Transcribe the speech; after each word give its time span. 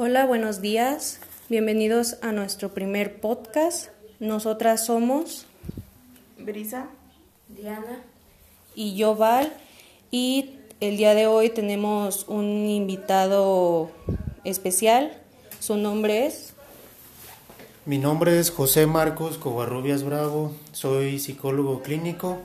Hola, 0.00 0.26
buenos 0.26 0.60
días. 0.60 1.18
Bienvenidos 1.48 2.18
a 2.22 2.30
nuestro 2.30 2.72
primer 2.72 3.20
podcast. 3.20 3.88
Nosotras 4.20 4.86
somos 4.86 5.44
Brisa, 6.38 6.86
Diana 7.48 8.04
y 8.76 8.94
yo 8.94 9.16
Val 9.16 9.52
y 10.12 10.54
el 10.78 10.98
día 10.98 11.16
de 11.16 11.26
hoy 11.26 11.50
tenemos 11.50 12.28
un 12.28 12.44
invitado 12.68 13.90
especial. 14.44 15.20
Su 15.58 15.76
nombre 15.76 16.26
es 16.26 16.54
Mi 17.84 17.98
nombre 17.98 18.38
es 18.38 18.52
José 18.52 18.86
Marcos 18.86 19.36
Covarrubias 19.36 20.04
Bravo, 20.04 20.52
soy 20.70 21.18
psicólogo 21.18 21.82
clínico, 21.82 22.38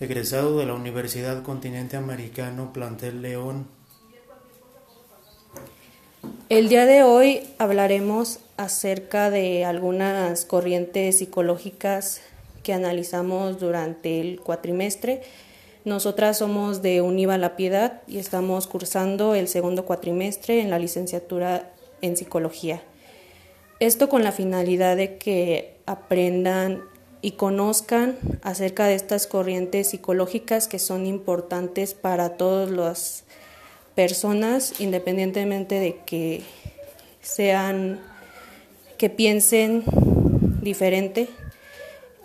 egresado 0.00 0.58
de 0.58 0.66
la 0.66 0.74
Universidad 0.74 1.42
Continente 1.44 1.96
Americano 1.96 2.74
Plantel 2.74 3.22
León. 3.22 3.73
El 6.50 6.68
día 6.68 6.84
de 6.84 7.02
hoy 7.02 7.40
hablaremos 7.56 8.38
acerca 8.58 9.30
de 9.30 9.64
algunas 9.64 10.44
corrientes 10.44 11.16
psicológicas 11.16 12.20
que 12.62 12.74
analizamos 12.74 13.58
durante 13.58 14.20
el 14.20 14.40
cuatrimestre. 14.40 15.22
Nosotras 15.86 16.36
somos 16.38 16.82
de 16.82 17.00
Univa 17.00 17.38
La 17.38 17.56
Piedad 17.56 18.02
y 18.06 18.18
estamos 18.18 18.66
cursando 18.66 19.34
el 19.34 19.48
segundo 19.48 19.86
cuatrimestre 19.86 20.60
en 20.60 20.68
la 20.68 20.78
licenciatura 20.78 21.72
en 22.02 22.14
psicología. 22.14 22.82
Esto 23.80 24.10
con 24.10 24.22
la 24.22 24.30
finalidad 24.30 24.98
de 24.98 25.16
que 25.16 25.78
aprendan 25.86 26.82
y 27.22 27.32
conozcan 27.32 28.18
acerca 28.42 28.84
de 28.84 28.96
estas 28.96 29.26
corrientes 29.26 29.88
psicológicas 29.88 30.68
que 30.68 30.78
son 30.78 31.06
importantes 31.06 31.94
para 31.94 32.36
todas 32.36 32.68
las 32.68 33.24
personas, 33.94 34.80
independientemente 34.80 35.78
de 35.78 35.96
que 36.04 36.42
sean, 37.20 38.00
que 38.98 39.10
piensen 39.10 39.84
diferente, 40.62 41.28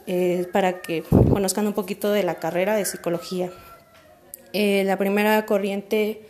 eh, 0.08 0.48
para 0.52 0.82
que 0.82 1.04
conozcan 1.04 1.68
un 1.68 1.74
poquito 1.74 2.12
de 2.12 2.24
la 2.24 2.36
carrera 2.36 2.76
de 2.76 2.86
psicología. 2.86 3.52
Eh, 4.54 4.84
la 4.86 4.98
primera 4.98 5.46
corriente 5.46 6.22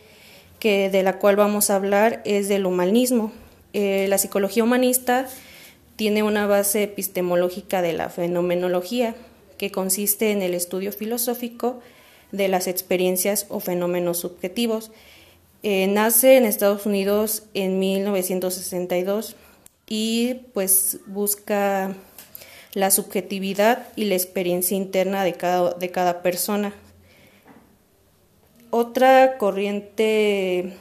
que, 0.58 0.90
de 0.90 1.02
la 1.02 1.18
cual 1.18 1.36
vamos 1.36 1.70
a 1.70 1.76
hablar 1.76 2.20
es 2.26 2.48
del 2.48 2.66
humanismo. 2.66 3.32
Eh, 3.72 4.06
la 4.08 4.18
psicología 4.18 4.64
humanista 4.64 5.26
tiene 5.96 6.22
una 6.22 6.46
base 6.46 6.82
epistemológica 6.82 7.80
de 7.80 7.94
la 7.94 8.10
fenomenología, 8.10 9.14
que 9.56 9.70
consiste 9.70 10.30
en 10.30 10.42
el 10.42 10.54
estudio 10.54 10.92
filosófico 10.92 11.80
de 12.32 12.48
las 12.48 12.66
experiencias 12.66 13.46
o 13.48 13.60
fenómenos 13.60 14.18
subjetivos. 14.18 14.90
Eh, 15.62 15.86
nace 15.88 16.38
en 16.38 16.46
Estados 16.46 16.86
Unidos 16.86 17.42
en 17.52 17.78
1962 17.78 19.36
y 19.86 20.34
pues 20.54 21.00
busca 21.06 21.94
la 22.72 22.90
subjetividad 22.90 23.88
y 23.94 24.04
la 24.04 24.14
experiencia 24.14 24.76
interna 24.76 25.22
de 25.22 25.34
cada, 25.34 25.74
de 25.74 25.90
cada 25.90 26.22
persona. 26.22 26.72
Otra 28.70 29.36
corriente 29.36 30.72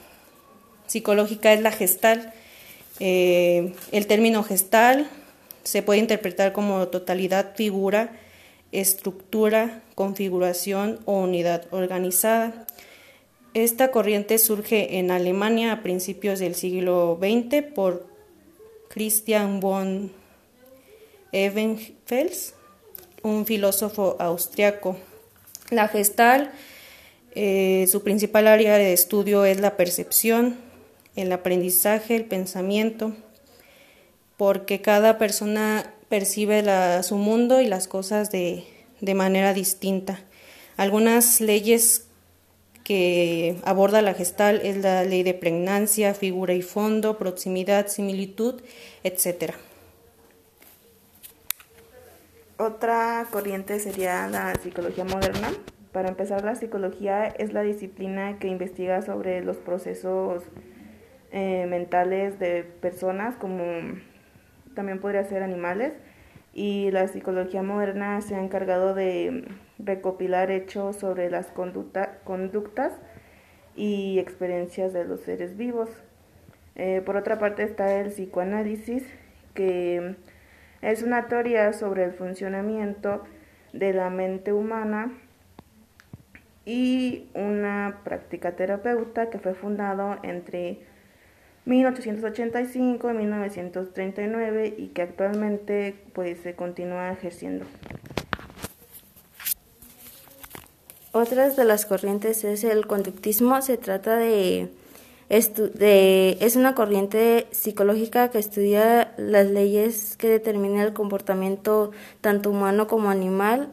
psicológica 0.88 1.52
es 1.52 1.62
la 1.62 1.72
gestal. 1.72 2.34
Eh, 3.02 3.74
el 3.92 4.08
término 4.08 4.44
gestal 4.44 5.10
se 5.64 5.82
puede 5.82 6.00
interpretar 6.00 6.54
como 6.54 6.88
totalidad, 6.88 7.56
figura, 7.56 8.12
estructura, 8.72 9.82
configuración 9.96 11.00
o 11.06 11.20
unidad 11.20 11.66
organizada. 11.72 12.66
Esta 13.56 13.90
corriente 13.90 14.38
surge 14.38 15.00
en 15.00 15.10
Alemania 15.10 15.72
a 15.72 15.82
principios 15.82 16.38
del 16.38 16.54
siglo 16.54 17.18
XX 17.20 17.64
por 17.74 18.06
Christian 18.90 19.60
von 19.60 20.12
Ebenfels, 21.32 22.54
un 23.24 23.48
filósofo 23.48 24.18
austriaco. 24.20 24.98
La 25.72 25.88
gestal, 25.88 26.52
eh, 27.34 27.88
su 27.92 28.04
principal 28.04 28.48
área 28.48 28.78
de 28.78 28.94
estudio 28.94 29.46
es 29.46 29.60
la 29.60 29.78
percepción, 29.78 30.58
el 31.16 31.32
aprendizaje, 31.32 32.16
el 32.16 32.26
pensamiento, 32.26 33.16
porque 34.38 34.80
cada 34.82 35.18
persona 35.18 35.92
percibe 36.08 36.64
su 37.02 37.16
mundo 37.16 37.62
y 37.62 37.66
las 37.66 37.88
cosas 37.88 38.30
de, 38.32 38.64
de 39.02 39.14
manera 39.16 39.56
distinta. 39.56 40.22
Algunas 40.78 41.42
leyes 41.42 42.09
que 42.90 43.58
aborda 43.66 44.02
la 44.02 44.16
gestal 44.16 44.62
es 44.64 44.78
la 44.78 45.04
ley 45.04 45.22
de 45.22 45.36
pregnancia, 45.36 46.16
figura 46.16 46.56
y 46.56 46.64
fondo, 46.64 47.20
proximidad, 47.20 47.86
similitud, 47.86 48.64
etc. 49.04 49.54
Otra 52.58 53.28
corriente 53.30 53.78
sería 53.80 54.28
la 54.28 54.56
psicología 54.56 55.04
moderna. 55.04 55.52
Para 55.92 56.10
empezar, 56.10 56.44
la 56.44 56.56
psicología 56.56 57.28
es 57.28 57.54
la 57.54 57.62
disciplina 57.62 58.40
que 58.40 58.48
investiga 58.48 59.04
sobre 59.04 59.44
los 59.44 59.58
procesos 59.58 60.42
eh, 61.32 61.68
mentales 61.70 62.40
de 62.40 62.64
personas, 62.64 63.36
como 63.36 63.64
también 64.74 65.00
podría 65.00 65.24
ser 65.26 65.44
animales, 65.44 65.94
y 66.60 66.92
la 66.92 67.08
psicología 67.08 67.64
moderna 67.64 68.20
se 68.20 68.36
ha 68.36 68.44
encargado 68.44 68.94
de 68.94 69.46
recopilar 69.78 70.52
hechos 70.52 70.98
sobre 70.98 71.30
las 71.30 71.48
conducta, 71.48 72.20
conductas 72.26 72.92
y 73.78 74.20
experiencias 74.20 74.92
de 74.92 75.06
los 75.06 75.22
seres 75.22 75.56
vivos. 75.56 75.90
Eh, 76.76 77.02
por 77.06 77.16
otra 77.16 77.40
parte 77.40 77.64
está 77.64 78.02
el 78.02 78.08
psicoanálisis, 78.10 79.06
que 79.54 80.18
es 80.82 81.02
una 81.02 81.30
teoría 81.30 81.72
sobre 81.72 82.04
el 82.04 82.12
funcionamiento 82.12 83.24
de 83.72 83.94
la 83.94 84.10
mente 84.10 84.52
humana 84.52 85.14
y 86.66 87.30
una 87.36 88.02
práctica 88.04 88.58
terapeuta 88.58 89.30
que 89.30 89.40
fue 89.40 89.54
fundado 89.54 90.18
entre 90.24 90.89
1885 91.70 93.12
y 93.12 93.14
1939 93.14 94.74
y 94.78 94.88
que 94.88 95.04
actualmente 95.04 95.96
pues 96.14 96.40
se 96.40 96.56
continúa 96.56 97.12
ejerciendo. 97.12 97.66
Otras 101.12 101.56
de 101.56 101.66
las 101.66 101.86
corrientes 101.86 102.44
es 102.44 102.64
el 102.64 102.88
conductismo, 102.88 103.62
se 103.62 103.78
trata 103.78 104.18
de 104.18 104.70
es 105.30 106.56
una 106.56 106.74
corriente 106.74 107.46
psicológica 107.52 108.30
que 108.32 108.40
estudia 108.40 109.14
las 109.18 109.46
leyes 109.46 110.18
que 110.18 110.28
determinan 110.28 110.80
el 110.80 110.94
comportamiento 110.94 111.92
tanto 112.20 112.50
humano 112.50 112.88
como 112.88 113.12
animal. 113.12 113.70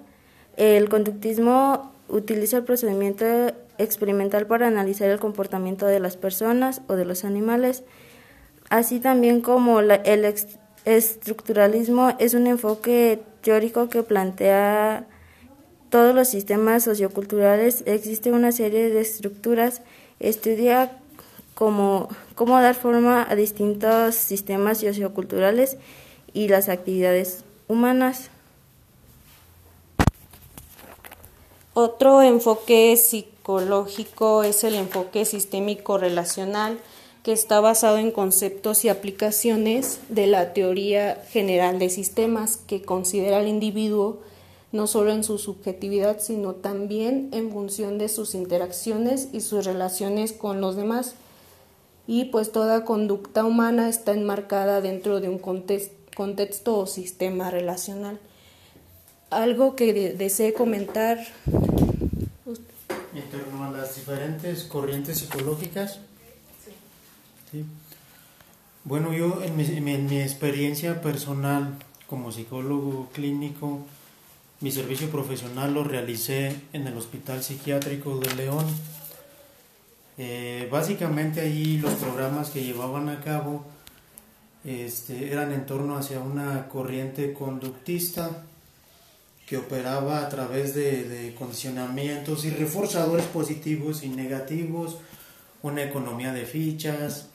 El 0.58 0.90
conductismo 0.90 1.92
utiliza 2.08 2.58
el 2.58 2.64
procedimiento 2.64 3.24
experimental 3.78 4.46
para 4.46 4.66
analizar 4.66 5.08
el 5.08 5.20
comportamiento 5.20 5.86
de 5.86 6.00
las 6.00 6.16
personas 6.16 6.82
o 6.88 6.94
de 6.94 7.04
los 7.04 7.24
animales, 7.24 7.82
así 8.70 9.00
también 9.00 9.40
como 9.40 9.80
el 9.80 10.34
estructuralismo 10.84 12.14
es 12.18 12.34
un 12.34 12.46
enfoque 12.46 13.22
teórico 13.42 13.88
que 13.88 14.02
plantea 14.02 15.06
todos 15.90 16.14
los 16.14 16.28
sistemas 16.28 16.84
socioculturales. 16.84 17.82
Existe 17.86 18.32
una 18.32 18.52
serie 18.52 18.90
de 18.90 19.00
estructuras, 19.00 19.82
estudia 20.20 20.98
cómo, 21.54 22.08
cómo 22.34 22.60
dar 22.60 22.74
forma 22.74 23.26
a 23.28 23.34
distintos 23.34 24.14
sistemas 24.14 24.78
socioculturales 24.78 25.76
y 26.32 26.48
las 26.48 26.68
actividades 26.68 27.44
humanas. 27.68 28.30
Otro 31.72 32.22
enfoque 32.22 32.96
psicológico 32.96 33.35
es 34.44 34.64
el 34.64 34.74
enfoque 34.74 35.24
sistémico 35.24 35.98
relacional, 35.98 36.78
que 37.22 37.32
está 37.32 37.60
basado 37.60 37.98
en 37.98 38.10
conceptos 38.10 38.84
y 38.84 38.88
aplicaciones 38.88 40.00
de 40.08 40.26
la 40.26 40.52
teoría 40.52 41.22
general 41.30 41.78
de 41.78 41.90
sistemas, 41.90 42.56
que 42.56 42.82
considera 42.82 43.38
al 43.38 43.48
individuo 43.48 44.18
no 44.72 44.86
solo 44.86 45.12
en 45.12 45.24
su 45.24 45.38
subjetividad, 45.38 46.20
sino 46.20 46.54
también 46.54 47.28
en 47.32 47.50
función 47.52 47.98
de 47.98 48.08
sus 48.08 48.34
interacciones 48.34 49.28
y 49.32 49.40
sus 49.40 49.64
relaciones 49.64 50.32
con 50.32 50.60
los 50.60 50.76
demás 50.76 51.14
y 52.06 52.26
pues 52.26 52.52
toda 52.52 52.84
conducta 52.84 53.44
humana 53.44 53.88
está 53.88 54.12
enmarcada 54.12 54.80
dentro 54.80 55.20
de 55.20 55.28
un 55.28 55.38
contexto, 55.38 56.78
o 56.78 56.86
sistema 56.86 57.50
relacional. 57.50 58.18
Algo 59.30 59.74
que 59.74 60.14
desee 60.16 60.52
comentar. 60.52 61.18
Las 63.76 63.94
diferentes 63.94 64.64
corrientes 64.64 65.18
psicológicas. 65.18 66.00
Sí. 67.50 67.64
Bueno, 68.84 69.12
yo 69.12 69.42
en 69.42 69.56
mi, 69.56 69.64
en 69.64 70.06
mi 70.06 70.20
experiencia 70.20 71.00
personal 71.02 71.74
como 72.06 72.32
psicólogo 72.32 73.10
clínico, 73.12 73.80
mi 74.60 74.70
servicio 74.70 75.10
profesional 75.10 75.74
lo 75.74 75.84
realicé 75.84 76.56
en 76.72 76.86
el 76.86 76.96
Hospital 76.96 77.42
Psiquiátrico 77.42 78.18
de 78.18 78.34
León 78.34 78.64
Eh, 80.18 80.66
básicamente 80.72 81.42
ahí 81.42 81.76
los 81.76 81.92
programas 81.94 82.48
que 82.48 82.64
llevaban 82.64 83.10
a 83.10 83.20
cabo 83.20 83.66
este, 84.64 85.30
eran 85.30 85.52
en 85.52 85.66
torno 85.66 85.98
hacia 85.98 86.20
una 86.20 86.68
corriente 86.68 87.34
conductista 87.34 88.44
que 89.46 89.56
operaba 89.56 90.20
a 90.20 90.28
través 90.28 90.74
de, 90.74 91.34
condicionamientos 91.38 92.44
y 92.44 92.50
reforzadores 92.50 93.26
positivos 93.26 94.02
y 94.02 94.08
negativos, 94.08 94.98
una 95.62 95.84
economía 95.84 96.32
de 96.32 96.44
fichas, 96.44 97.28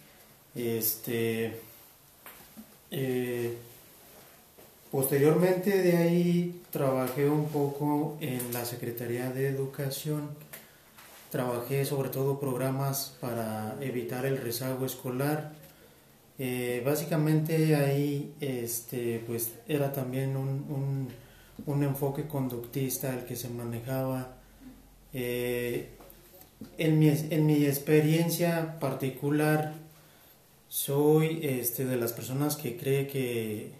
este, 0.54 1.58
eh, 2.92 3.58
posteriormente 4.92 5.82
de 5.82 5.98
ahí 5.98 6.62
trabajé 6.70 7.30
un 7.30 7.48
poco 7.48 8.18
en 8.20 8.52
la 8.52 8.66
Secretaría 8.66 9.30
de 9.30 9.48
Educación, 9.48 10.30
trabajé 11.30 11.86
sobre 11.86 12.10
todo 12.10 12.42
programas 12.42 13.16
para 13.22 13.78
evitar 13.80 14.26
el 14.26 14.38
rezago 14.38 14.86
escolar, 14.86 15.54
eh, 16.38 16.82
básicamente 16.86 17.76
ahí 17.76 18.34
este, 18.42 19.24
pues 19.28 19.52
era 19.68 19.94
también 19.94 20.36
un, 20.36 21.08
enfoque 21.84 22.28
conductista 22.28 23.14
el 23.14 23.26
que 23.26 23.36
se 23.36 23.50
manejaba. 23.50 24.36
Eh, 25.14 25.90
en, 26.78 27.00
mi, 27.00 27.10
en, 27.10 27.46
mi, 27.46 27.66
experiencia 27.66 28.80
particular 28.80 29.74
soy 30.70 31.40
este, 31.44 31.86
de 31.86 31.98
las 31.98 32.14
personas 32.14 32.56
que 32.56 32.78
cree 32.78 33.08
que 33.08 33.72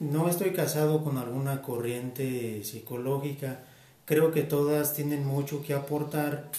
no 0.00 0.28
estoy 0.28 0.50
casado 0.50 1.04
con 1.04 1.16
alguna 1.16 1.62
corriente 1.62 2.64
psicológica. 2.64 3.60
Creo 4.04 4.32
que 4.32 4.42
todas 4.42 4.94
tienen 4.94 5.24
mucho 5.24 5.62
que 5.62 5.74
aportar. 5.74 6.50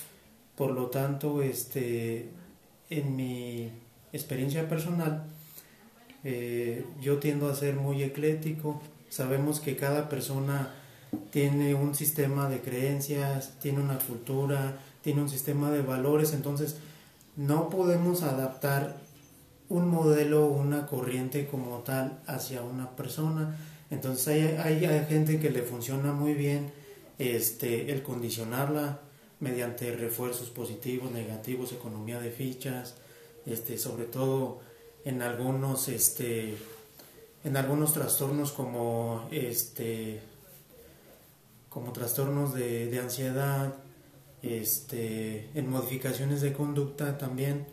Por 0.56 0.72
lo 0.72 0.88
tanto, 0.88 1.42
este, 1.42 2.30
en 2.90 3.16
mi 3.16 3.70
experiencia 4.14 4.70
personal, 4.70 5.24
eh, 6.24 6.86
yo 7.02 7.18
tiendo 7.18 7.50
a 7.50 7.56
ser 7.56 7.76
muy 7.76 8.02
eclético. 8.02 8.82
Sabemos 9.14 9.60
que 9.60 9.76
cada 9.76 10.10
persona 10.10 10.74
tiene 11.30 11.76
un 11.76 11.94
sistema 11.94 12.50
de 12.50 12.62
creencias, 12.62 13.60
tiene 13.62 13.80
una 13.80 14.00
cultura, 14.00 14.80
tiene 15.04 15.22
un 15.22 15.30
sistema 15.30 15.70
de 15.70 15.84
valores, 15.84 16.34
entonces 16.34 16.78
no 17.36 17.70
podemos 17.70 18.24
adaptar 18.24 18.98
un 19.70 19.88
modelo, 19.88 20.48
una 20.48 20.88
corriente 20.88 21.46
como 21.46 21.84
tal 21.84 22.22
hacia 22.26 22.64
una 22.64 22.96
persona. 22.96 23.56
Entonces 23.92 24.58
hay, 24.58 24.84
hay, 24.84 25.06
gente 25.06 25.40
que 25.40 25.52
le 25.52 25.62
funciona 25.62 26.12
muy 26.12 26.34
bien 26.34 26.72
este, 27.20 27.92
el 27.92 28.02
condicionarla 28.02 29.00
mediante 29.40 29.96
refuerzos 29.96 30.50
positivos, 30.50 31.12
negativos, 31.12 31.72
economía 31.72 32.20
de 32.20 32.32
fichas, 32.32 32.96
este, 33.46 33.78
sobre 33.78 34.06
todo 34.06 34.62
en 35.06 35.22
algunos, 35.22 35.88
este, 35.88 36.56
en 37.44 37.58
algunos 37.58 37.94
trastornos 37.94 38.52
como, 38.52 39.28
este, 39.32 40.22
como 41.70 41.92
trastornos 41.92 42.54
de, 42.54 43.00
ansiedad, 43.02 43.76
este, 44.42 45.50
en 45.54 45.70
modificaciones 45.70 46.42
de 46.42 46.54
conducta 46.54 47.18
también. 47.18 47.66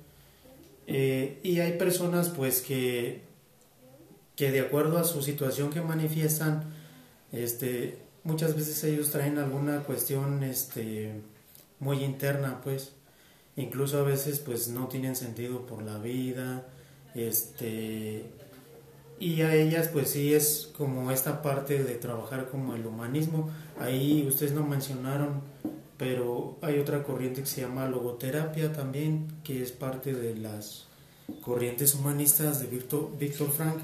Eh, 0.86 1.38
y 1.42 1.60
hay 1.60 1.78
personas 1.78 2.30
pues 2.30 2.62
que, 2.62 3.22
que 4.36 4.50
de 4.50 4.60
acuerdo 4.60 4.98
a 4.98 5.04
su 5.04 5.22
situación 5.22 5.70
que 5.70 5.80
manifiestan, 5.80 6.74
este, 7.30 7.98
muchas 8.24 8.56
veces 8.56 8.82
ellos 8.84 9.10
traen 9.10 9.38
alguna 9.38 9.84
cuestión 9.84 10.42
este, 10.42 11.12
muy 11.78 12.02
interna 12.02 12.60
pues 12.62 12.92
incluso 13.56 13.98
a 13.98 14.02
veces 14.02 14.40
pues 14.40 14.68
no 14.68 14.88
tienen 14.88 15.16
sentido 15.16 15.66
por 15.66 15.82
la 15.82 15.98
vida, 15.98 16.66
este, 17.14 18.24
y 19.20 19.42
a 19.42 19.54
ellas 19.54 19.88
pues 19.88 20.10
sí 20.10 20.34
es 20.34 20.70
como 20.76 21.10
esta 21.12 21.42
parte 21.42 21.84
de 21.84 21.94
trabajar 21.94 22.48
como 22.48 22.74
el 22.74 22.86
humanismo, 22.86 23.50
ahí 23.78 24.26
ustedes 24.26 24.52
no 24.52 24.64
mencionaron, 24.64 25.42
pero 25.96 26.56
hay 26.62 26.78
otra 26.78 27.04
corriente 27.04 27.42
que 27.42 27.46
se 27.46 27.60
llama 27.60 27.86
logoterapia 27.86 28.72
también, 28.72 29.28
que 29.44 29.62
es 29.62 29.70
parte 29.70 30.14
de 30.14 30.34
las 30.34 30.86
corrientes 31.42 31.94
humanistas 31.94 32.60
de 32.60 32.66
Víctor, 32.66 33.10
Víctor 33.18 33.52
Frank, 33.52 33.78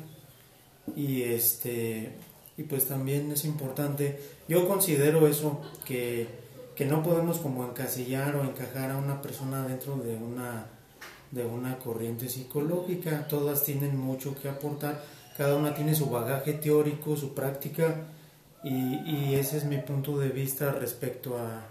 y 0.97 1.23
este, 1.23 2.13
y 2.57 2.63
pues 2.65 2.87
también 2.87 3.31
es 3.31 3.45
importante, 3.45 4.19
yo 4.49 4.67
considero 4.67 5.29
eso, 5.29 5.61
que 5.85 6.47
que 6.77 6.85
no 6.85 7.03
podemos 7.03 7.39
como 7.39 7.65
encasillar 7.65 8.37
o 8.37 8.45
encajar 8.45 8.91
a 8.91 8.99
una 8.99 9.23
persona 9.23 9.67
dentro 9.67 9.97
de 9.97 10.15
una 10.15 10.67
de 11.33 11.45
una 11.45 11.79
corriente 11.79 12.29
psicológica, 12.29 13.27
todas 13.27 13.65
tienen 13.65 13.99
mucho 13.99 14.37
que 14.41 14.49
aportar, 14.49 15.03
cada 15.37 15.57
una 15.57 15.75
tiene 15.75 15.95
su 15.95 16.11
bagaje 16.11 16.55
teórico, 16.55 17.17
su 17.17 17.35
práctica 17.35 17.95
y, 18.65 19.35
ese 19.35 19.59
es 19.59 19.65
mi 19.65 19.79
punto 19.79 20.19
de 20.19 20.31
vista 20.31 20.73
respecto 20.73 21.37
a, 21.39 21.63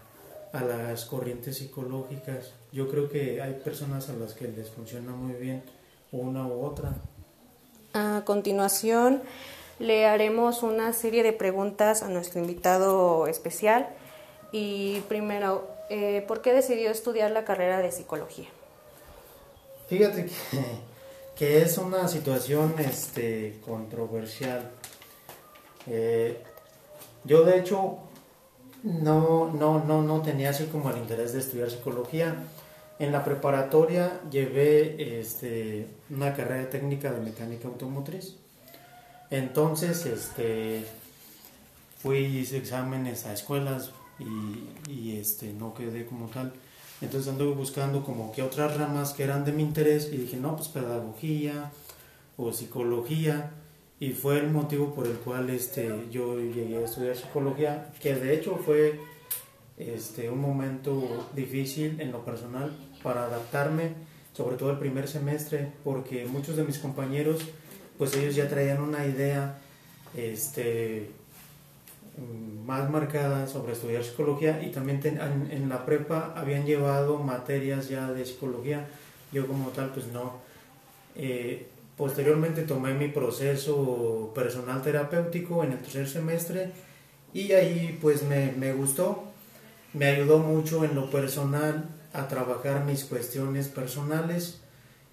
a, 0.58 0.64
las 0.64 1.06
corrientes 1.06 1.58
psicológicas. 1.58 2.54
Yo 2.72 2.88
creo 2.90 3.10
que 3.10 3.42
hay 3.42 3.54
personas 3.54 4.10
a 4.10 4.14
las 4.14 4.34
que 4.34 4.48
les 4.48 4.70
funciona 4.70 5.12
muy 5.12 5.34
bien 5.34 5.64
una 6.12 6.48
u 6.48 6.64
otra. 6.64 6.94
A 7.94 8.24
continuación 8.26 9.22
le 9.80 10.06
haremos 10.06 10.64
una 10.64 10.94
serie 10.94 11.24
de 11.24 11.34
preguntas 11.34 12.04
a 12.04 12.08
nuestro 12.08 12.40
invitado 12.40 13.28
especial 13.28 13.90
y 14.52 15.02
primero, 15.10 15.68
eh, 15.90 16.24
¿por 16.28 16.42
qué 16.42 16.54
decidió 16.54 16.92
estudiar 16.92 17.32
la 17.32 17.44
carrera 17.44 17.80
de 17.80 17.92
psicología? 17.92 18.48
Fíjate 19.88 20.26
que, 20.26 20.32
es 21.40 21.78
una 21.78 22.08
situación 22.08 22.76
este, 22.80 23.60
controversial. 23.66 24.72
Eh, 25.88 26.42
yo 27.24 27.44
de 27.44 27.60
hecho 27.60 28.00
no, 28.84 29.52
no, 29.52 29.84
no, 29.84 30.04
no 30.04 30.22
tenía 30.22 30.52
así 30.52 30.66
como 30.66 30.92
el 30.92 30.98
interés 30.98 31.34
de 31.34 31.40
estudiar 31.40 31.70
psicología. 31.70 32.36
En 33.00 33.12
la 33.12 33.26
preparatoria 33.26 34.22
llevé 34.32 35.20
este, 35.20 35.88
una 36.10 36.34
carrera 36.34 36.70
técnica 36.70 37.12
de 37.12 37.20
mecánica 37.20 37.68
automotriz. 37.68 38.36
Entonces, 39.30 40.06
este, 40.06 40.86
fui 41.98 42.20
hice 42.20 42.58
exámenes 42.58 43.26
a 43.26 43.34
escuelas 43.34 43.92
y, 44.88 45.18
este, 45.18 45.52
no 45.52 45.74
quedé 45.74 46.06
como 46.06 46.28
tal. 46.28 46.54
Entonces 47.06 47.32
anduve 47.32 47.54
buscando 47.54 48.04
como 48.04 48.32
que 48.32 48.42
otras 48.42 48.78
ramas 48.78 49.14
que 49.14 49.24
eran 49.24 49.46
de 49.46 49.52
mi 49.52 49.62
interés 49.62 50.10
y 50.12 50.18
dije, 50.18 50.38
no, 50.38 50.56
pues 50.56 50.70
pedagogía 50.70 51.72
o 52.36 52.52
psicología. 52.52 53.52
Y 54.00 54.12
fue 54.12 54.40
el 54.40 54.50
motivo 54.50 54.94
por 54.94 55.06
el 55.06 55.14
cual 55.14 55.50
este, 55.52 55.90
yo 56.12 56.40
llegué 56.40 56.78
a 56.78 56.86
estudiar 56.86 57.16
psicología, 57.16 57.94
que 58.02 58.16
de 58.16 58.36
hecho 58.36 58.58
fue 58.58 59.00
este, 59.78 60.30
un 60.30 60.42
momento 60.42 61.30
difícil 61.36 62.02
en 62.02 62.12
lo 62.12 62.26
personal 62.26 62.76
para 63.04 63.26
adaptarme, 63.26 63.94
sobre 64.34 64.58
todo 64.58 64.72
el 64.72 64.80
primer 64.80 65.08
semestre, 65.08 65.72
porque 65.84 66.26
muchos 66.26 66.58
de 66.58 66.64
mis 66.64 66.80
compañeros, 66.80 67.40
pues 68.00 68.16
ellos 68.16 68.36
ya 68.36 68.50
traían 68.50 68.82
una 68.82 69.06
idea 69.06 69.60
este, 70.16 71.12
más 72.66 72.90
marcada 72.90 73.48
sobre 73.48 73.74
estudiar 73.74 74.04
psicología 74.04 74.62
y 74.64 74.72
también 74.72 75.02
en, 75.52 75.70
la 75.70 75.86
prepa 75.86 76.34
habían 76.36 76.66
llevado 76.66 77.20
materias 77.20 77.90
ya 77.90 78.12
de 78.12 78.26
psicología, 78.26 78.88
yo 79.32 79.48
como 79.48 79.70
tal 79.70 79.92
pues 79.92 80.08
no. 80.08 80.40
Eh, 81.16 81.68
posteriormente 81.96 82.64
tomé 82.64 82.94
mi 82.94 83.08
proceso 83.08 84.32
personal 84.34 84.82
terapéutico 84.82 85.64
en 85.64 85.74
el 85.74 85.80
tercer 85.80 86.10
semestre 86.10 86.72
y 87.34 87.52
ahí 87.52 87.98
pues 88.02 88.24
me, 88.24 88.52
me 88.54 88.74
gustó, 88.74 89.26
me 89.94 90.08
ayudó 90.08 90.40
mucho 90.40 90.84
en 90.84 90.96
lo 90.96 91.10
personal 91.10 91.90
a 92.14 92.28
trabajar 92.28 92.84
mis 92.84 93.06
cuestiones 93.06 93.68
personales 93.68 94.62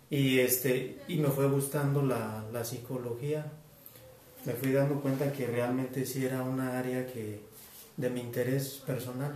y, 0.09 0.39
este, 0.41 0.99
y 1.09 1.17
me 1.19 1.29
fue 1.29 1.49
gustando 1.49 2.03
la, 2.03 2.45
la 2.53 2.65
psicología 2.65 3.47
me 4.45 4.53
fui 4.55 4.73
dando 4.73 5.01
cuenta 5.01 5.33
que 5.33 5.47
realmente 5.47 6.05
sí 6.05 6.25
era 6.25 6.43
una 6.43 6.79
área 6.79 7.07
que 7.07 7.41
de 7.97 8.11
mi 8.11 8.21
interés 8.21 8.83
personal. 8.87 9.33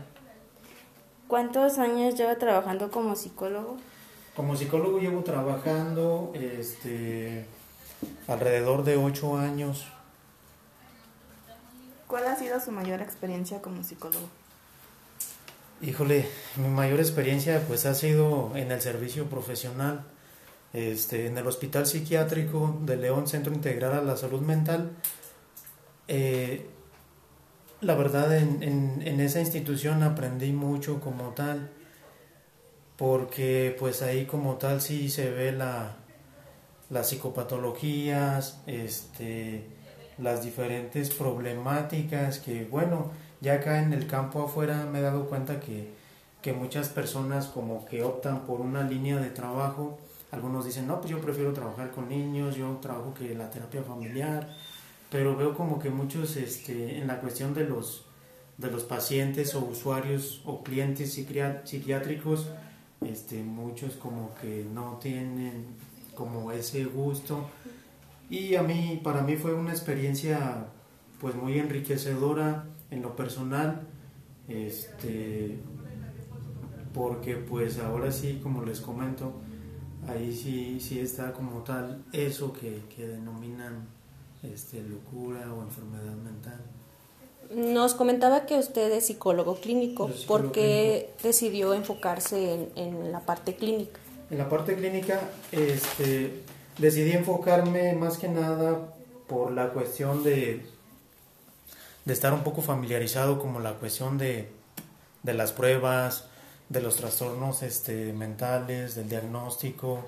¿Cuántos 1.28 1.78
años 1.78 2.14
lleva 2.14 2.36
trabajando 2.36 2.90
como 2.90 3.16
psicólogo? 3.16 3.76
Como 4.34 4.56
psicólogo 4.56 4.98
llevo 4.98 5.22
trabajando 5.22 6.32
este, 6.34 7.46
alrededor 8.28 8.84
de 8.84 8.96
ocho 8.96 9.36
años. 9.36 9.86
¿Cuál 12.06 12.26
ha 12.26 12.36
sido 12.36 12.60
su 12.60 12.70
mayor 12.70 13.00
experiencia 13.00 13.60
como 13.60 13.82
psicólogo? 13.82 14.26
Híjole, 15.82 16.28
mi 16.56 16.68
mayor 16.68 17.00
experiencia 17.00 17.62
pues 17.66 17.86
ha 17.86 17.94
sido 17.94 18.52
en 18.54 18.70
el 18.70 18.80
servicio 18.80 19.26
profesional 19.26 20.04
este, 20.76 21.26
en 21.26 21.38
el 21.38 21.47
Hospital 21.47 21.87
Psiquiátrico 21.87 22.78
de 22.83 22.97
León, 22.97 23.26
Centro 23.26 23.52
Integral 23.52 23.95
a 23.95 24.02
la 24.02 24.16
Salud 24.16 24.42
Mental. 24.42 24.90
Eh, 26.06 26.66
la 27.80 27.95
verdad, 27.95 28.37
en, 28.37 29.21
esa 29.21 29.40
institución 29.40 30.02
aprendí 30.02 30.52
mucho 30.52 31.00
como 31.00 31.30
tal. 31.30 31.71
porque 32.97 33.76
pues 33.78 34.02
ahí 34.02 34.26
como 34.26 34.56
tal 34.56 34.80
sí 34.80 35.11
se 35.11 35.30
ve 35.30 35.52
la, 35.52 35.97
las 36.90 37.09
psicopatologías, 37.09 38.62
este, 38.66 39.64
las 40.18 40.42
diferentes 40.45 41.11
problemáticas 41.11 42.38
que, 42.38 42.64
bueno, 42.64 43.11
ya 43.40 43.54
acá 43.54 43.83
en 43.83 43.92
el 43.92 44.06
campo 44.06 44.42
afuera 44.45 44.87
me 44.87 45.00
he 45.00 45.02
dado 45.02 45.26
cuenta 45.26 45.61
que, 45.61 45.90
que 46.42 46.52
muchas 46.52 46.88
personas 46.88 47.47
como 47.47 47.85
que 47.85 48.02
optan 48.02 48.47
por 48.47 48.61
una 48.61 48.83
línea 48.83 49.18
de 49.18 49.30
trabajo, 49.30 49.99
algunos 50.30 50.64
dicen, 50.64 50.87
no, 50.87 51.00
pues 51.00 51.11
yo 51.11 51.21
prefiero 51.21 51.52
trabajar 51.52 51.90
con 51.92 52.09
niños, 52.09 52.56
yo 52.56 52.78
trabajo 52.83 53.14
que 53.14 53.35
la 53.35 53.50
terapia 53.50 53.83
familiar, 53.83 54.49
pero 55.11 55.37
veo 55.37 55.54
como 55.54 55.78
que 55.78 55.90
muchos 55.90 56.37
este, 56.37 56.99
en 56.99 57.06
la 57.06 57.21
cuestión 57.21 57.54
de 57.54 57.64
los, 57.64 58.04
de 58.59 58.71
los 58.71 58.85
pacientes 58.85 59.54
o 59.54 59.64
usuarios 59.64 60.42
o 60.45 60.62
clientes 60.62 61.12
psiquiátricos, 61.12 62.49
este, 63.00 63.42
muchos 63.42 63.95
como 63.95 64.35
que 64.35 64.66
no 64.73 64.99
tienen 65.00 65.66
como 66.14 66.50
ese 66.50 66.85
gusto. 66.85 67.49
Y 68.28 68.56
a 68.56 68.62
mí 68.62 69.00
para 69.04 69.23
mí 69.23 69.37
fue 69.37 69.54
una 69.54 69.71
experiencia 69.71 70.66
pues 71.21 71.35
muy 71.35 71.59
enriquecedora 71.59 72.66
en 72.90 73.02
lo 73.02 73.14
personal 73.16 73.83
este 74.49 75.59
porque 76.92 77.37
pues 77.37 77.78
ahora 77.78 78.11
sí 78.11 78.40
como 78.42 78.64
les 78.64 78.80
comento 78.80 79.33
ahí 80.08 80.32
sí 80.32 80.78
sí 80.80 81.00
está 81.00 81.32
como 81.32 81.62
tal 81.62 82.04
eso 82.12 82.52
que, 82.52 82.82
que 82.94 83.06
denominan 83.06 83.86
este 84.42 84.82
locura 84.82 85.52
o 85.52 85.62
enfermedad 85.62 86.14
mental 86.16 86.60
nos 87.50 87.94
comentaba 87.94 88.46
que 88.46 88.58
usted 88.58 88.90
es 88.92 89.06
psicólogo 89.06 89.56
clínico. 89.56 90.10
¿Por 90.26 90.52
qué 90.52 91.10
decidió 91.22 91.75
enfocarse 91.75 92.68
en, 92.75 93.12
la 93.12 93.20
parte 93.20 93.54
clínica? 93.54 94.00
En 94.30 94.38
la 94.38 94.48
parte 94.48 94.75
clínica 94.75 95.20
este, 95.52 96.42
decidí 96.78 97.12
enfocarme 97.12 97.94
más 97.94 98.18
que 98.18 98.28
nada 98.28 98.92
por 99.28 99.52
la 99.52 99.68
cuestión 99.70 100.25
de, 100.25 100.66
de 102.04 102.12
estar 102.12 102.32
un 102.32 102.42
poco 102.42 102.62
familiarizado 102.62 103.38
como 103.38 103.60
la 103.60 103.75
cuestión 103.75 104.18
de, 104.18 104.48
de 105.22 105.34
las 105.34 105.52
pruebas, 105.52 106.28
de 106.68 106.80
los 106.80 106.96
trastornos 106.96 107.62
este, 107.62 108.12
mentales, 108.12 108.94
del 108.94 109.08
diagnóstico, 109.08 110.04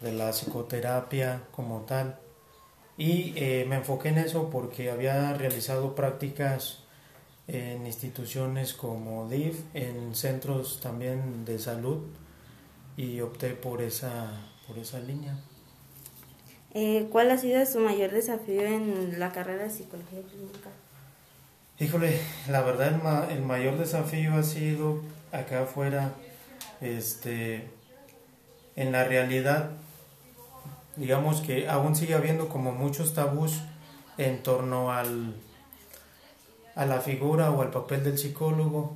de 0.00 0.12
la 0.12 0.32
psicoterapia 0.32 1.42
como 1.50 1.80
tal. 1.80 2.18
Y 2.96 3.32
eh, 3.36 3.64
me 3.68 3.76
enfoqué 3.76 4.10
en 4.10 4.18
eso 4.18 4.50
porque 4.50 4.90
había 4.90 5.32
realizado 5.34 5.94
prácticas 5.94 6.80
en 7.48 7.86
instituciones 7.86 8.74
como 8.74 9.28
DIF, 9.28 9.60
en 9.74 10.14
centros 10.14 10.80
también 10.80 11.44
de 11.44 11.58
salud 11.58 12.02
y 12.96 13.20
opté 13.20 13.50
por 13.50 13.82
esa, 13.82 14.30
por 14.66 14.78
esa 14.78 15.00
línea. 15.00 15.36
Eh, 16.74 17.08
¿Cuál 17.10 17.30
ha 17.30 17.38
sido 17.38 17.64
su 17.66 17.80
mayor 17.80 18.12
desafío 18.12 18.62
en 18.62 19.18
la 19.18 19.32
carrera 19.32 19.64
de 19.64 19.70
psicología 19.70 20.20
clínica? 20.22 20.70
Híjole, 21.78 22.18
la 22.48 22.62
verdad 22.62 23.28
el, 23.28 23.36
el 23.36 23.42
mayor 23.42 23.76
desafío 23.76 24.34
ha 24.34 24.42
sido 24.42 25.02
acá 25.32 25.62
afuera, 25.62 26.12
este, 26.80 27.68
en 28.76 28.92
la 28.92 29.04
realidad 29.04 29.70
digamos 30.96 31.40
que 31.40 31.68
aún 31.68 31.96
sigue 31.96 32.14
habiendo 32.14 32.48
como 32.48 32.72
muchos 32.72 33.14
tabús 33.14 33.60
en 34.18 34.42
torno 34.42 34.92
al, 34.92 35.34
a 36.74 36.86
la 36.86 37.00
figura 37.00 37.50
o 37.50 37.62
al 37.62 37.70
papel 37.70 38.04
del 38.04 38.18
psicólogo, 38.18 38.92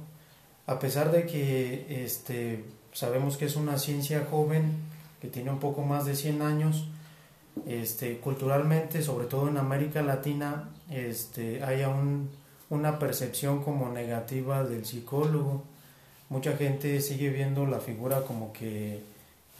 a 0.66 0.78
pesar 0.78 1.11
de 1.11 1.26
que 1.26 2.05
este, 2.05 2.64
sabemos 2.93 3.37
que 3.37 3.47
es 3.47 3.57
una 3.57 3.78
ciencia 3.78 4.26
joven, 4.31 4.73
que 5.21 5.28
tiene 5.28 5.50
un 5.50 5.59
poco 5.59 5.83
más 5.83 6.05
de 6.05 6.14
100 6.14 6.43
años, 6.43 6.88
este, 7.66 8.19
culturalmente, 8.19 9.02
sobre 9.02 9.26
todo 9.26 9.49
en 9.49 9.57
América 9.57 10.02
Latina, 10.02 10.69
este, 10.90 11.64
hay 11.64 11.83
aún 11.83 12.28
una 12.69 12.99
percepción 12.99 13.62
como 13.62 13.90
negativa 13.90 14.64
del 14.64 14.85
psicólogo. 14.85 15.62
Mucha 16.28 16.56
gente 16.56 17.00
sigue 17.00 17.30
viendo 17.30 17.66
la 17.66 17.80
figura 17.80 18.23
como 18.23 18.52
que, 18.52 19.00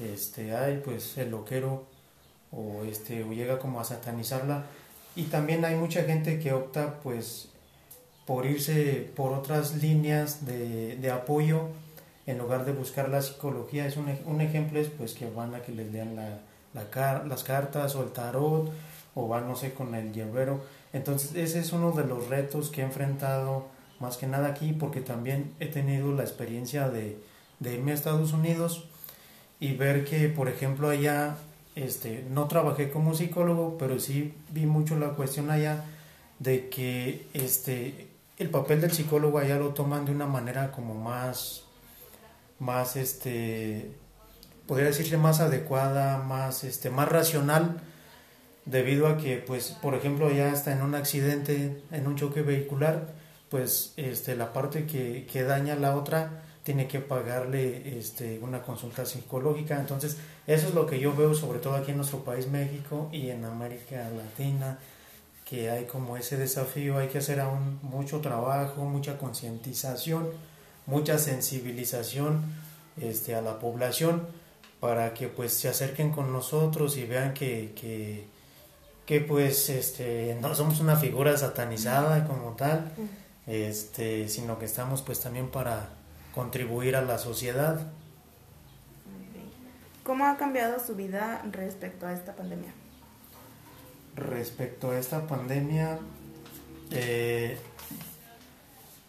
este, 0.01 0.55
hay 0.55 0.83
pues 0.85 1.17
el 1.17 1.31
loquero 1.31 1.85
o, 2.53 2.85
este, 2.85 3.23
o 3.25 3.33
llega 3.33 3.59
como 3.59 3.81
a 3.81 3.85
satanizarla. 3.85 4.65
Y 5.15 5.25
también 5.25 5.65
hay 5.65 5.77
mucha 5.77 6.03
gente 6.03 6.39
que 6.39 6.53
opta 6.53 7.01
pues 7.03 7.49
por 8.27 8.45
irse 8.45 9.11
por 9.15 9.33
otras 9.33 9.77
líneas 9.83 10.45
de, 10.45 10.97
de 10.97 11.11
apoyo 11.11 11.69
en 12.27 12.39
lugar 12.39 12.65
de 12.65 12.73
buscar 12.73 13.09
la 13.09 13.23
psicología. 13.23 13.87
Es 13.87 13.97
un, 13.97 14.15
un, 14.27 14.41
ejemplo 14.41 14.81
es 14.81 14.89
pues 14.89 15.15
que 15.15 15.31
van 15.31 15.55
a 15.55 15.63
que 15.63 15.73
les 15.73 15.91
lean 15.93 16.17
la, 16.17 16.41
la 16.75 17.25
las 17.25 17.45
cartas 17.45 17.95
o 17.95 18.03
el 18.03 18.11
tarot 18.11 18.71
o 19.15 19.29
van 19.29 19.49
no 19.49 19.57
sé 19.57 19.73
con 19.73 19.95
el 19.95 20.13
hierbero. 20.13 20.61
Entonces 20.93 21.35
ese 21.37 21.61
es 21.61 21.73
uno 21.73 21.93
de 21.93 22.05
los 22.05 22.29
retos 22.29 22.71
que 22.71 22.83
he 22.83 22.85
enfrentado 22.85 23.69
más 24.01 24.17
que 24.17 24.27
nada 24.27 24.49
aquí 24.49 24.73
porque 24.73 25.01
también 25.01 25.53
he 25.61 25.67
tenido 25.67 26.13
la 26.13 26.23
experiencia 26.23 26.89
de, 26.89 27.19
de 27.61 27.75
irme 27.75 27.93
a 27.93 27.95
Estados 27.95 28.33
Unidos 28.33 28.85
y 29.61 29.75
ver 29.75 30.05
que 30.05 30.29
por 30.29 30.49
ejemplo 30.49 30.89
allá 30.89 31.37
este, 31.77 32.25
no 32.31 32.49
trabajé 32.49 32.91
como 32.91 33.15
psicólogo, 33.15 33.77
pero 33.79 34.01
sí 34.01 34.35
vi 34.51 34.67
mucho 34.67 34.99
la 34.99 35.11
cuestión 35.11 35.51
allá 35.51 35.85
de 36.39 36.69
que 36.69 37.29
este, 37.35 38.09
el 38.39 38.49
papel 38.49 38.81
del 38.81 38.93
psicólogo 38.93 39.39
allá 39.39 39.59
lo 39.59 39.75
toman 39.75 40.07
de 40.07 40.13
una 40.13 40.27
manera 40.27 40.73
como 40.73 40.95
más, 40.95 41.65
más, 42.59 42.97
este, 42.97 43.91
podría 44.67 44.87
decirse 44.87 45.19
más 45.19 45.41
adecuada, 45.41 46.19
más, 46.19 46.65
este, 46.65 46.89
más 46.89 47.09
racional, 47.11 47.83
debido 48.65 49.07
a 49.07 49.19
que, 49.19 49.37
pues, 49.37 49.77
por 49.83 49.95
ejemplo, 49.95 50.31
ya 50.31 50.53
está 50.53 50.73
en 50.73 50.83
un 50.83 50.95
accidente, 50.95 51.83
en 51.93 52.07
un 52.07 52.17
choque 52.17 52.43
vehicular, 52.43 53.15
pues, 53.49 53.93
este, 53.97 54.37
la 54.37 54.53
parte 54.53 54.87
que, 54.87 55.27
que 55.31 55.43
daña 55.43 55.75
a 55.75 55.77
la 55.77 55.97
otra, 55.97 56.43
tiene 56.67 56.89
que 56.89 56.99
pagarle 56.99 57.97
este, 57.97 58.41
una 58.41 58.61
consulta 58.61 59.07
psicológica. 59.07 59.79
Entonces, 59.79 60.17
eso 60.49 60.67
es 60.67 60.75
lo 60.75 60.85
que 60.85 60.99
yo 60.99 61.15
veo 61.15 61.33
sobre 61.33 61.61
todo 61.61 61.77
aquí 61.77 61.93
en 61.93 61.97
nuestro 61.99 62.25
país, 62.25 62.49
México, 62.49 63.09
y 63.13 63.31
en 63.31 63.45
América 63.45 64.11
Latina, 64.11 64.77
que 65.45 65.71
hay 65.71 65.85
como 65.85 66.17
ese 66.17 66.37
desafío, 66.37 66.99
hay 66.99 67.07
que 67.07 67.19
hacer 67.19 67.39
aún 67.39 67.79
mucho 67.83 68.21
trabajo, 68.21 68.85
mucha 68.85 69.17
concientización, 69.17 70.31
mucha 70.87 71.19
sensibilización 71.19 72.43
este, 73.01 73.37
a 73.37 73.43
la 73.43 73.61
población 73.61 74.27
para 74.81 75.15
que 75.15 75.29
pues 75.29 75.53
se 75.53 75.69
acerquen 75.69 76.11
con 76.11 76.33
nosotros 76.33 76.97
y 76.97 77.05
vean 77.05 77.33
que, 77.33 77.75
que, 77.81 78.27
que 79.07 79.21
pues 79.21 79.69
este, 79.69 80.37
no 80.41 80.53
somos 80.57 80.81
una 80.81 80.97
figura 80.97 81.37
satanizada 81.37 82.27
como 82.27 82.57
tal, 82.57 82.91
este, 83.47 84.29
sino 84.29 84.59
que 84.59 84.65
estamos 84.65 85.03
pues 85.03 85.21
también 85.21 85.49
para 85.49 85.89
contribuir 86.35 86.97
a 86.97 87.03
la 87.03 87.19
sociedad. 87.19 87.81
¿Cómo 90.03 90.27
ha 90.27 90.37
cambiado 90.37 90.79
su 90.85 90.95
vida 90.95 91.43
respecto 91.51 92.07
a 92.07 92.13
esta 92.13 92.35
pandemia? 92.37 92.73
Respecto 94.15 94.91
a 94.91 94.99
esta 94.99 95.27
pandemia, 95.27 95.99
eh, 96.91 97.59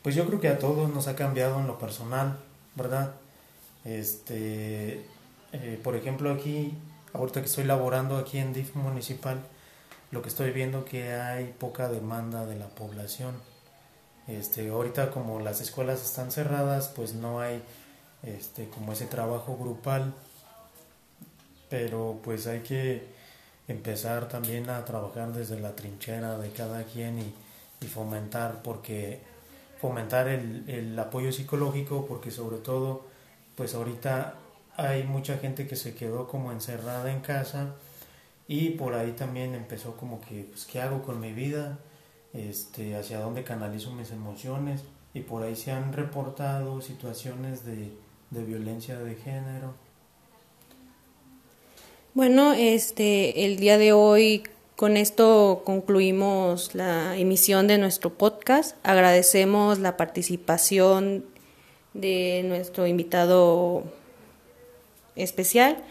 pues 0.01 0.15
yo 0.15 0.25
creo 0.25 0.39
que 0.39 0.47
a 0.47 0.59
todos 0.59 0.89
nos 0.89 1.07
ha 1.07 1.15
cambiado 1.15 1.59
en 1.59 1.67
lo 1.67 1.77
personal, 1.77 2.39
¿verdad? 2.75 3.13
Este, 3.85 5.05
eh, 5.53 5.79
por 5.83 5.95
ejemplo, 5.95 6.31
aquí, 6.31 6.73
ahorita 7.13 7.41
que 7.41 7.47
estoy 7.47 7.63
laborando 7.63 8.17
aquí 8.17 8.39
en 8.39 8.53
DIF 8.53 8.75
municipal, 8.75 9.39
lo 10.11 10.21
que 10.21 10.29
estoy 10.29 10.51
viendo 10.51 10.83
que 10.83 11.13
hay 11.13 11.53
poca 11.57 11.89
demanda 11.89 12.45
de 12.45 12.55
la 12.55 12.67
población 12.67 13.35
este, 14.27 14.69
ahorita 14.69 15.11
como 15.11 15.39
las 15.39 15.61
escuelas 15.61 16.03
están 16.03 16.31
cerradas, 16.31 16.89
pues 16.89 17.13
no 17.13 17.39
hay 17.39 17.61
este, 18.23 18.69
como 18.69 18.93
ese 18.93 19.05
trabajo 19.05 19.57
grupal, 19.57 20.13
pero 21.69 22.19
pues 22.23 22.47
hay 22.47 22.61
que 22.61 23.07
empezar 23.67 24.27
también 24.27 24.69
a 24.69 24.83
trabajar 24.85 25.33
desde 25.33 25.59
la 25.59 25.75
trinchera 25.75 26.37
de 26.37 26.51
cada 26.51 26.83
quien 26.83 27.19
y, 27.19 27.33
fomentar, 27.87 28.63
porque 28.63 29.21
fomentar 29.79 30.27
el, 30.27 30.67
el 30.67 30.97
apoyo 30.97 31.31
psicológico, 31.31 32.07
porque 32.07 32.31
sobre 32.31 32.57
todo, 32.57 33.05
pues 33.55 33.75
ahorita 33.75 34.33
hay 34.77 35.03
mucha 35.03 35.37
gente 35.37 35.67
que 35.67 35.75
se 35.75 35.93
quedó 35.93 36.27
como 36.27 36.51
encerrada 36.51 37.11
en 37.11 37.19
casa 37.19 37.75
y 38.47 38.69
por 38.71 38.93
ahí 38.93 39.11
también 39.11 39.53
empezó 39.55 39.97
como 39.97 40.21
que, 40.21 40.47
pues, 40.49 40.65
¿qué 40.65 40.81
hago 40.81 41.03
con 41.03 41.19
mi 41.19 41.33
vida? 41.33 41.77
Este, 42.37 42.95
hacia 42.95 43.19
dónde 43.19 43.43
canalizo 43.43 43.91
mis 43.91 44.11
emociones 44.11 44.83
y 45.13 45.21
por 45.21 45.43
ahí 45.43 45.55
se 45.55 45.71
han 45.71 45.91
reportado 45.91 46.81
situaciones 46.81 47.65
de, 47.65 47.91
de 48.29 48.43
violencia 48.43 48.99
de 48.99 49.15
género. 49.15 49.73
Bueno, 52.13 52.53
este, 52.53 53.45
el 53.45 53.57
día 53.57 53.77
de 53.77 53.91
hoy 53.91 54.43
con 54.75 54.97
esto 54.97 55.63
concluimos 55.65 56.75
la 56.75 57.17
emisión 57.17 57.67
de 57.67 57.79
nuestro 57.79 58.13
podcast. 58.13 58.77
Agradecemos 58.83 59.79
la 59.79 59.97
participación 59.97 61.25
de 61.95 62.43
nuestro 62.45 62.85
invitado 62.85 63.83
especial 65.15 65.83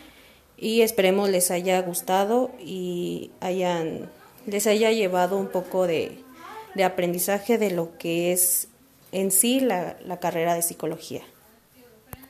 y 0.56 0.82
esperemos 0.82 1.28
les 1.28 1.50
haya 1.50 1.82
gustado 1.82 2.52
y 2.60 3.32
hayan 3.40 4.08
les 4.46 4.68
haya 4.68 4.92
llevado 4.92 5.36
un 5.36 5.48
poco 5.48 5.88
de, 5.88 6.18
de 6.76 6.84
aprendizaje 6.84 7.58
de 7.58 7.70
lo 7.70 7.96
que 7.98 8.32
es 8.32 8.68
en 9.10 9.30
sí 9.30 9.60
la, 9.60 9.96
la 10.04 10.20
carrera 10.20 10.54
de 10.54 10.62
psicología. 10.62 11.22